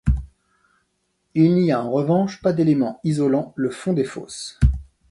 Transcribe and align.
Il 1.35 1.53
n'y 1.53 1.71
a 1.71 1.79
en 1.79 1.91
revanche 1.91 2.41
pas 2.41 2.53
d'élément 2.53 2.99
isolant 3.03 3.53
le 3.55 3.69
fond 3.69 3.93
des 3.93 4.03
fosses. 4.03 4.57